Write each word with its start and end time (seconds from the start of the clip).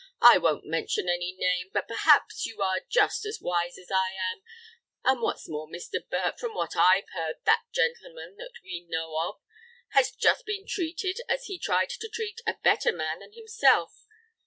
I 0.23 0.39
won't 0.39 0.65
mention 0.65 1.07
any 1.07 1.33
name, 1.37 1.69
but 1.71 1.87
perhaps 1.87 2.43
you 2.43 2.59
are 2.59 2.79
just 2.89 3.23
as 3.23 3.37
wise 3.39 3.77
as 3.77 3.91
I 3.91 4.13
am. 4.31 4.41
And 5.03 5.21
what's 5.21 5.47
more, 5.47 5.67
Mr. 5.67 5.99
Burt, 6.09 6.39
from 6.39 6.55
what 6.55 6.75
I've 6.75 7.07
heard, 7.13 7.35
that 7.45 7.65
gentleman 7.71 8.35
that 8.37 8.53
we 8.63 8.83
know 8.89 9.15
of 9.29 9.35
has 9.89 10.09
just 10.09 10.43
been 10.47 10.65
treated 10.67 11.17
as 11.29 11.45
he 11.45 11.59
tried 11.59 11.89
to 11.89 12.09
treat 12.09 12.41
a 12.47 12.55
better 12.63 12.91
man 12.91 13.19
than 13.19 13.33
himself. 13.33 14.07